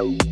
[0.00, 0.29] Bye.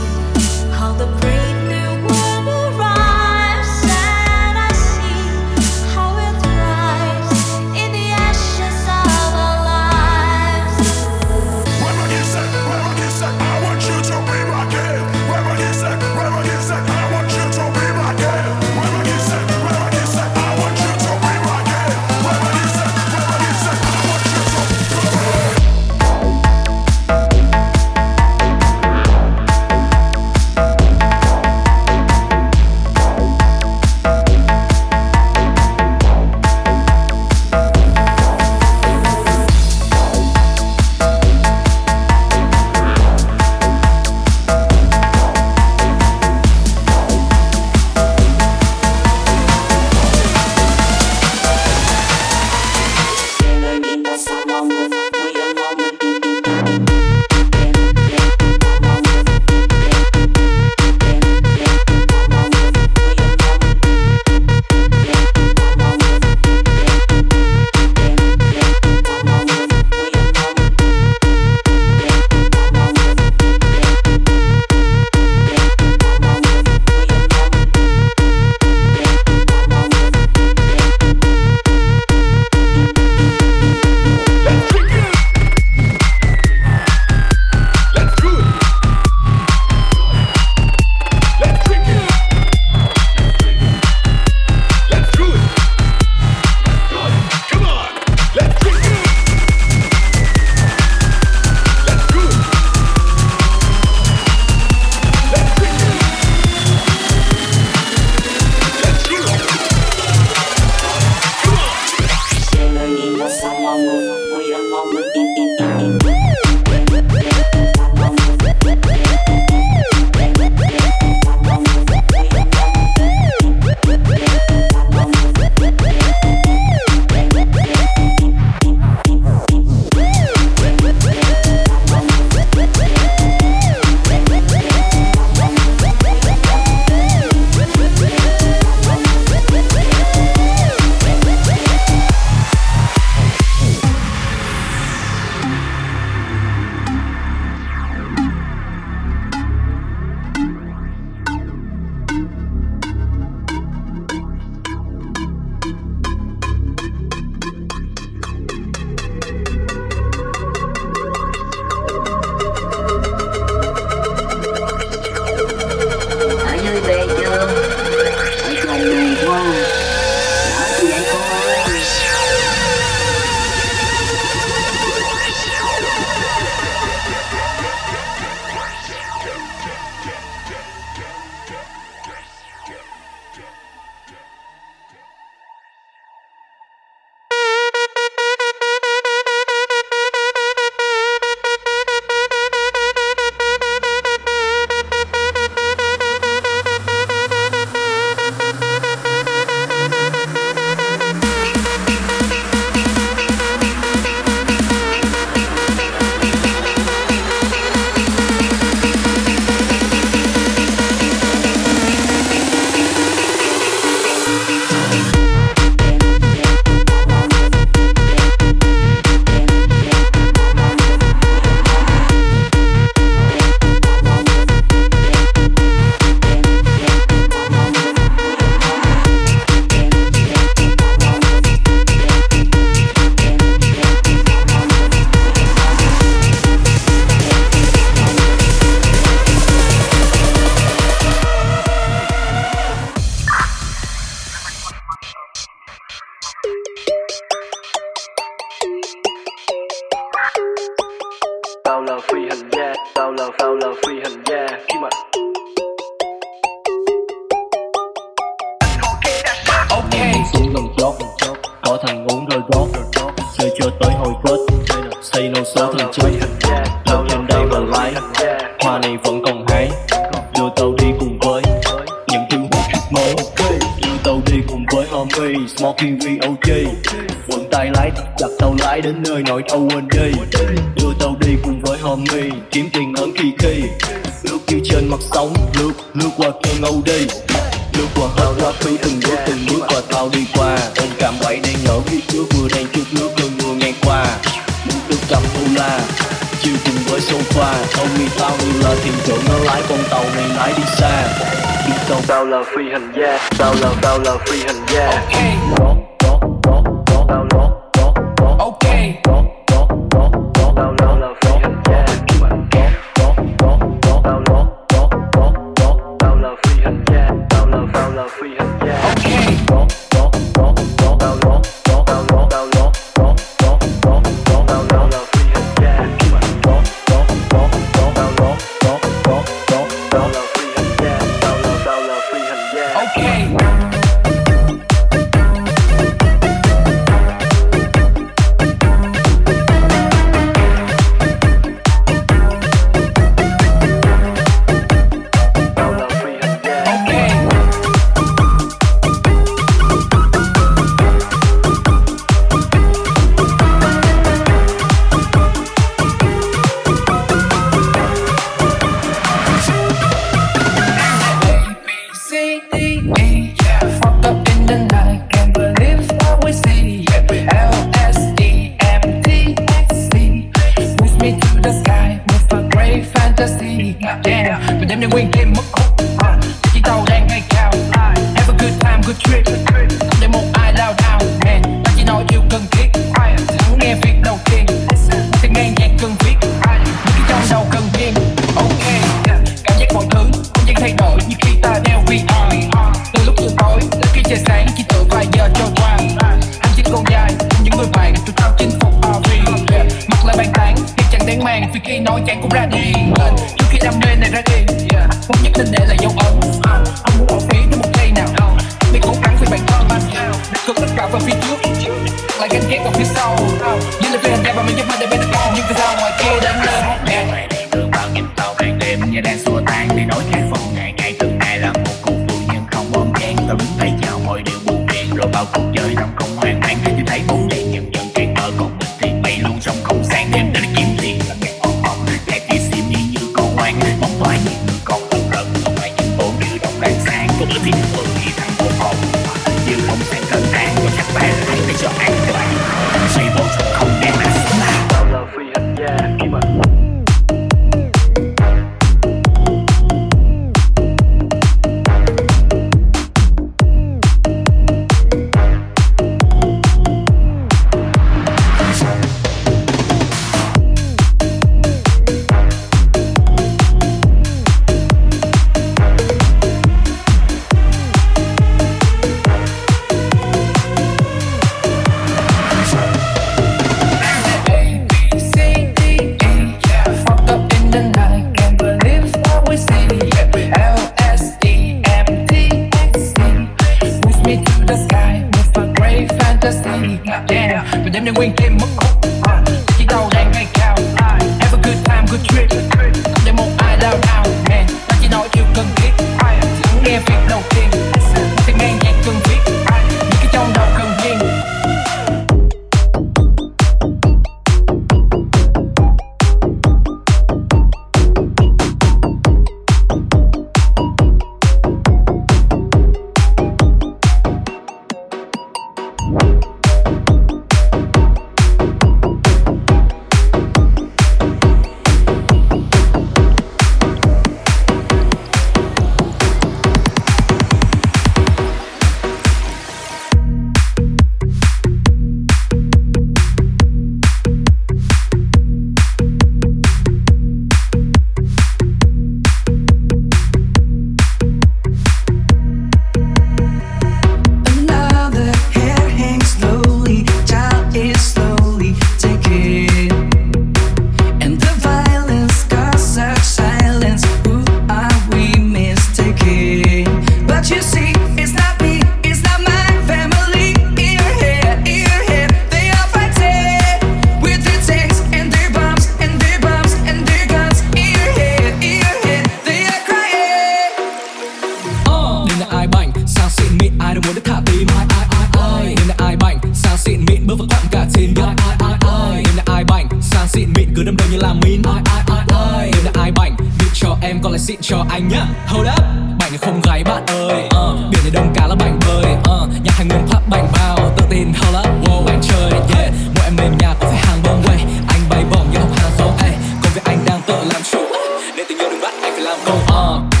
[599.25, 600.00] go on.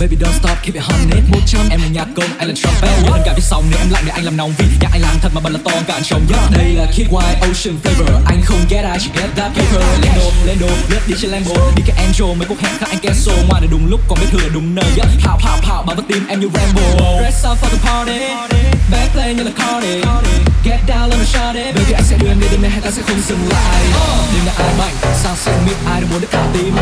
[0.00, 1.20] Baby don't stop, keep it honey.
[1.28, 2.90] Một trăm em là nhạc công, anh là trumpet.
[3.02, 5.00] Nhớ hơn cả biết sóng nếu em lạnh để anh làm nóng Vì nhạc anh
[5.02, 6.50] làm thật mà bật là to cả anh chồng yeah.
[6.50, 8.24] Đây là Kid White Ocean Flavor.
[8.26, 9.82] Anh không get I chỉ get that paper.
[10.46, 11.54] Lên đồ, lướt đi trên Lambo.
[11.76, 14.26] Đi cái Angel, mấy cuộc hẹn khác anh cancel Ngoài này đúng lúc còn biết
[14.30, 15.08] thừa đúng nơi yeah.
[15.22, 17.20] Thảo, thảo, thảo, bám vào tim em như Rambo.
[17.20, 18.20] Dress up for the party.
[18.90, 20.00] Backplay như là Cardi.
[20.64, 22.80] Get down, let me shot it Baby anh sẽ đưa em đi đêm nay hai
[22.80, 23.84] ta sẽ không dừng lại?
[24.34, 26.74] Đêm nay ai mạnh, sao sẽ mít Ai đã muốn được cả tim?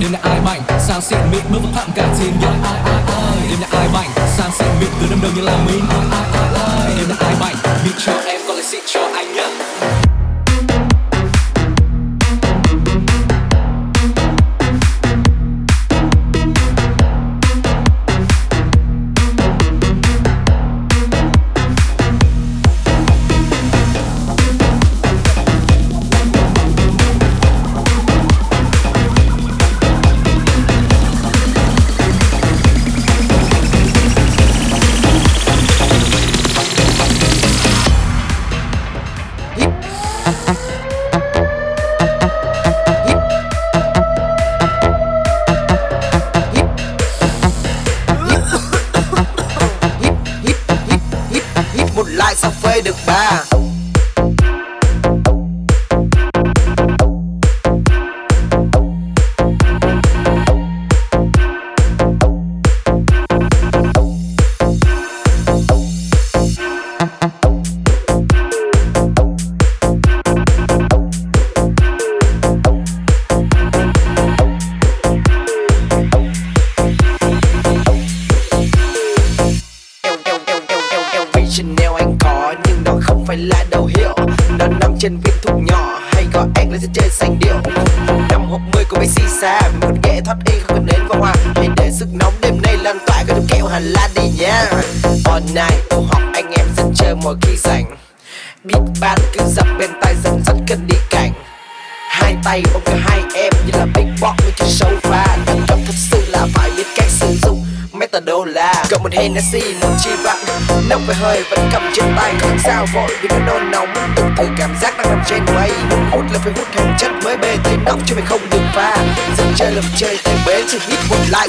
[0.00, 2.80] Đêm nay ai mạnh, sao sẽ mít Bước vào phạm cả chẳng xin Yo ai
[2.84, 4.10] ai ai Em là ai mạnh?
[4.36, 7.34] Sang xịn mịn từ năm đầu như là mình Ai ai ai Em là ai
[7.40, 7.56] mạnh?
[7.84, 9.95] Mịn cho em có lại xịt cho anh nhá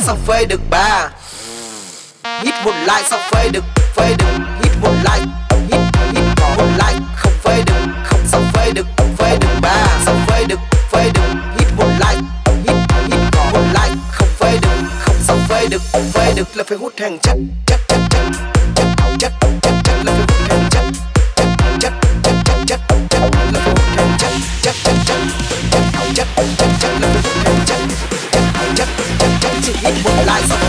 [0.08, 1.10] sao phê được ba
[2.44, 3.64] Hít một like sao phê được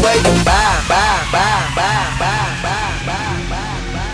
[0.09, 4.05] quay vòng ba ba ba ba ba ba ba ba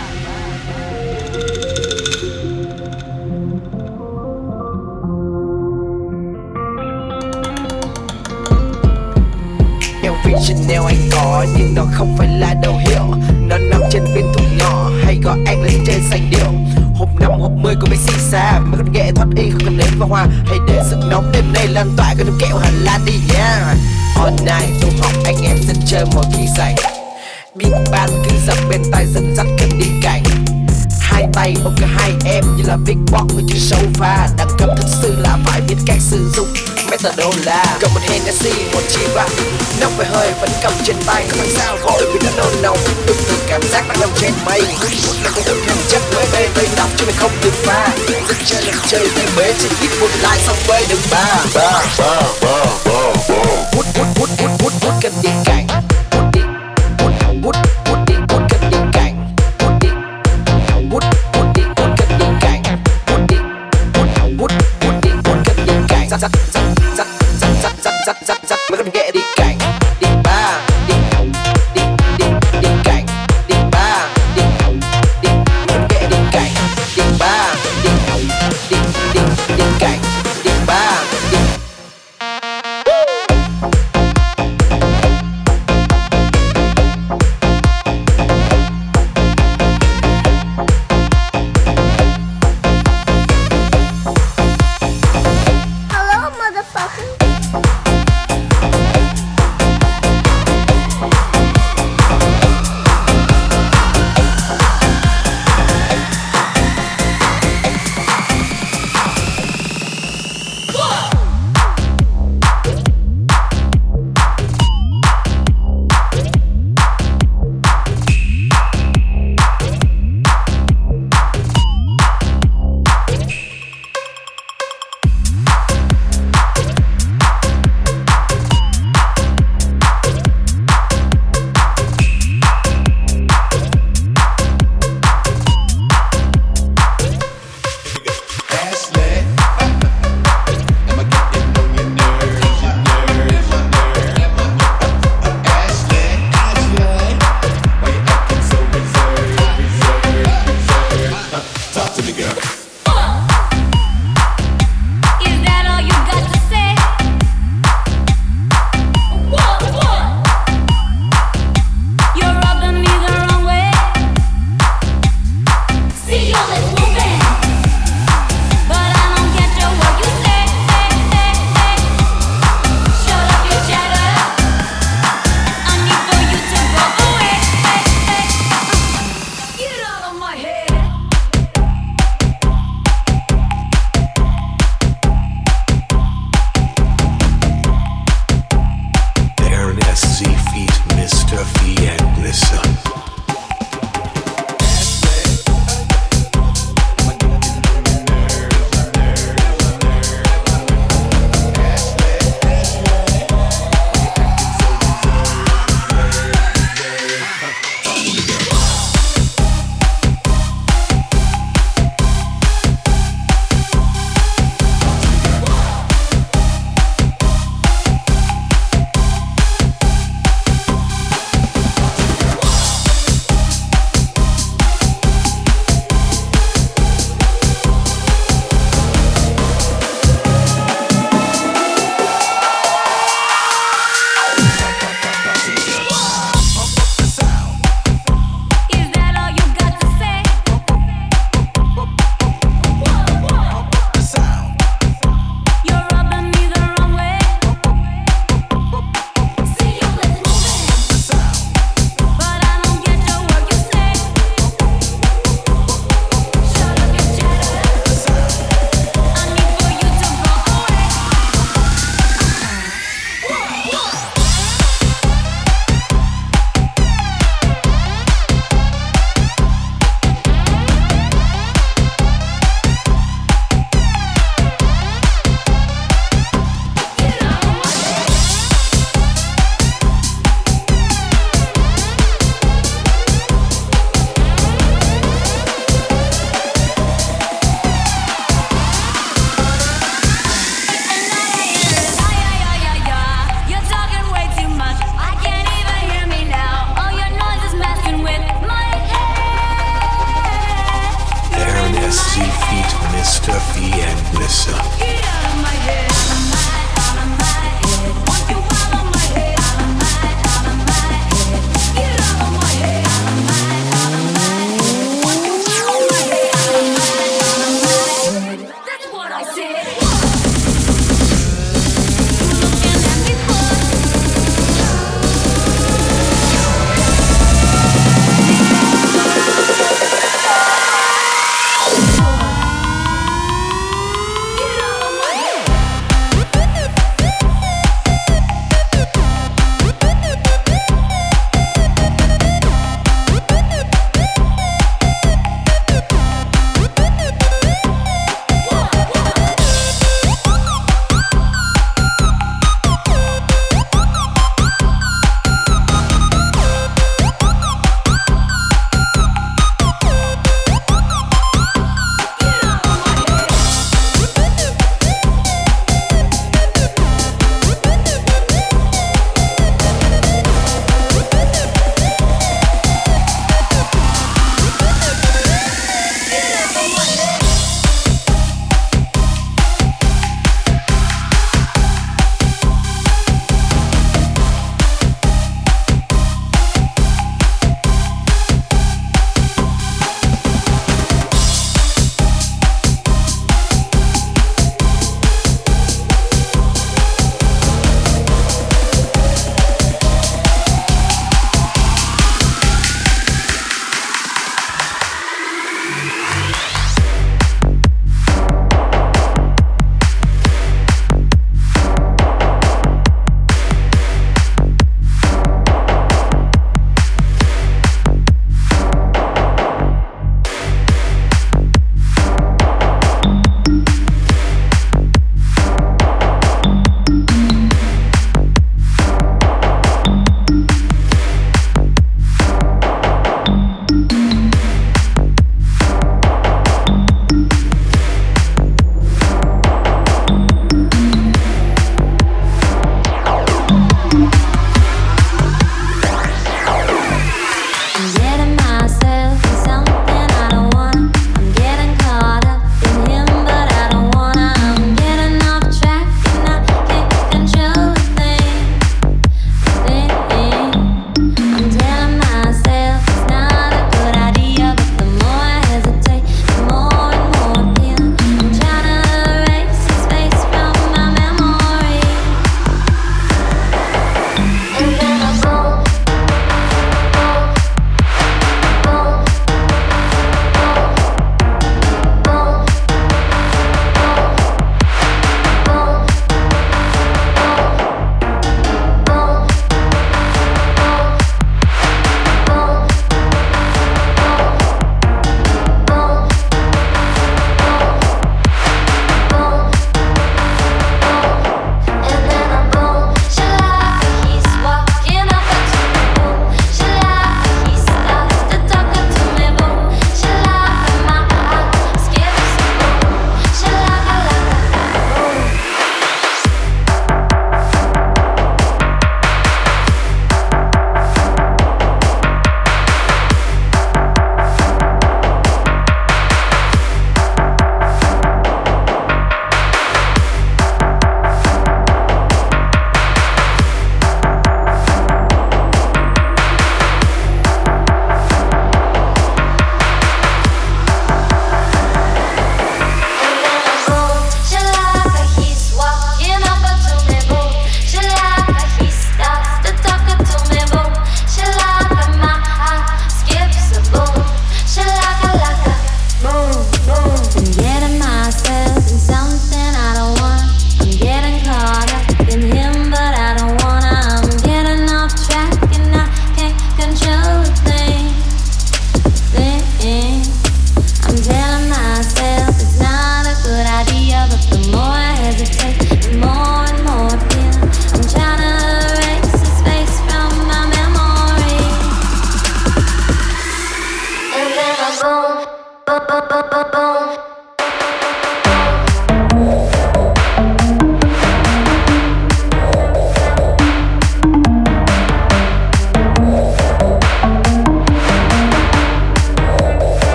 [10.03, 13.03] LV Chanel anh có, nhưng nó không phải là đầu hiệu.
[13.47, 16.51] Nó nằm trên viên thuốc nhỏ, hay gọi anh lên trên sành điệu.
[16.95, 19.77] Hộp năm, hộp mười của mấy xì xa Mấy con ghệ thoát y không cần
[19.99, 23.01] và hoa Hay để sức nóng đêm nay lan tỏa cái nước kẹo Hà Lan
[23.05, 23.77] đi, yeah.
[24.15, 26.75] All night trong học anh em sẽ chơi một khi rảnh.
[27.55, 30.23] Big band cứ dập bên tay dẫn dắt cần đi cảnh
[31.15, 34.27] hai tay ôm cả hai em như là big box, người chơi sofa.
[34.37, 38.81] Đẳng cấp thật sự là phải biết cách sử dụng metadona cầm một Hennessy một
[38.89, 39.27] chi vạ
[39.81, 42.77] nóc về hơi vẫn cầm trên tay không phải sao vội vì nó nôn nóng
[43.05, 44.61] tương tự cảm giác đang nằm trên mây.
[45.23, 47.87] Là không hút hàng chất mới bê bê nóng cho mình không được pha.
[48.27, 51.45] Rất chơi làm chơi tay bế chỉ hít một lại xong bê được ba.
[51.55, 53.05] Ba ba ba ba
[53.75, 55.64] hút hút hút hút hút hút cần đi cảnh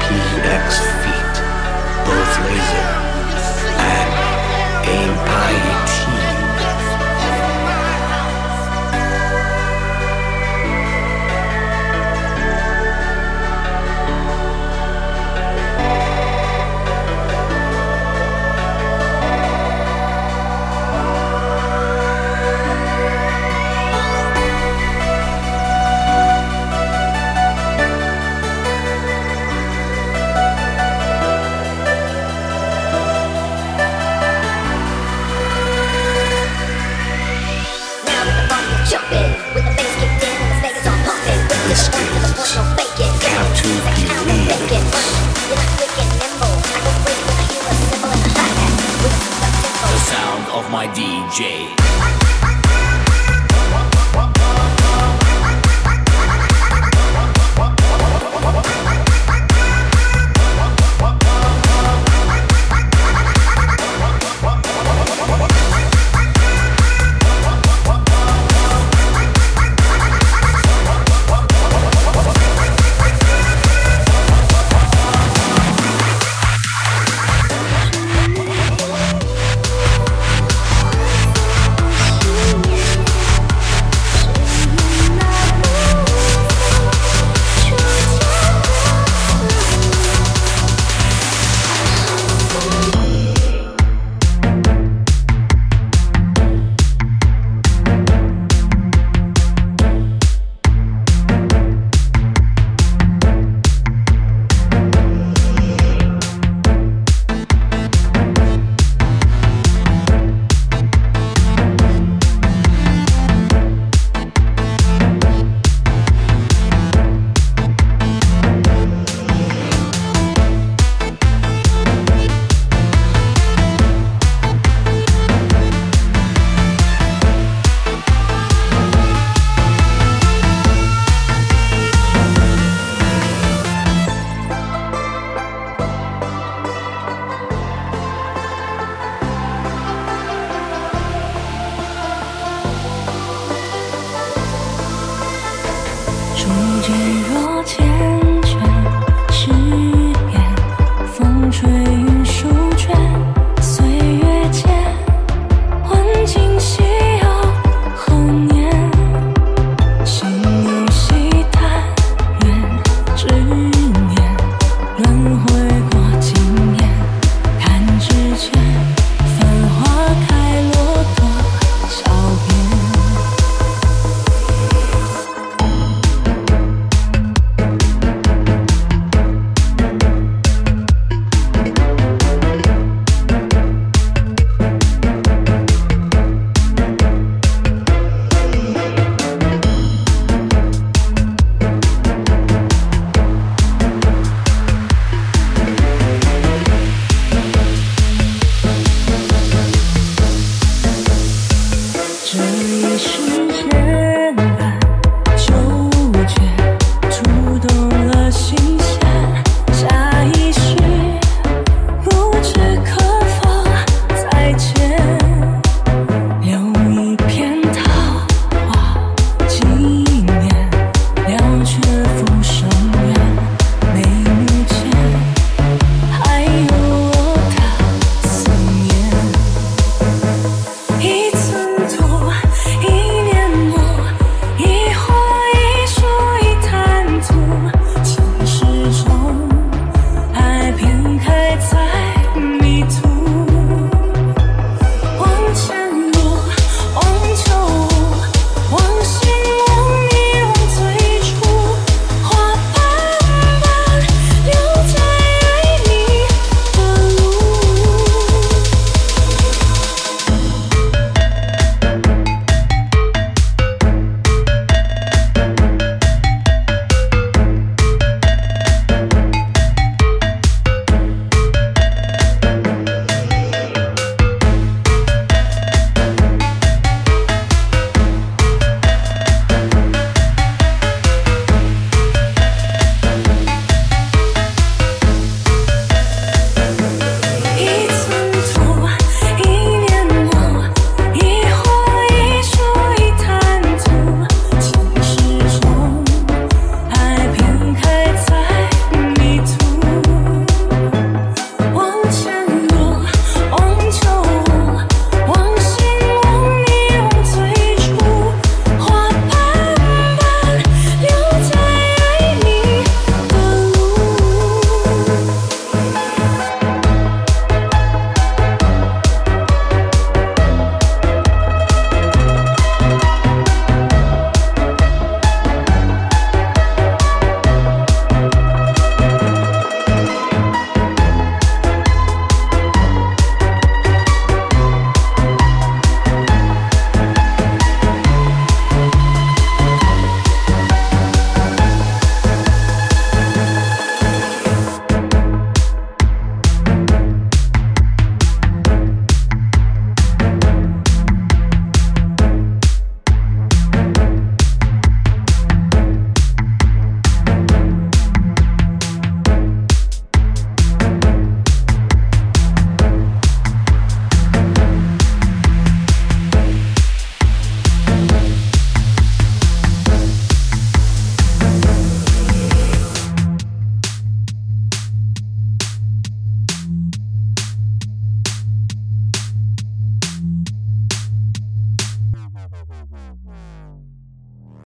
[0.00, 0.23] peace.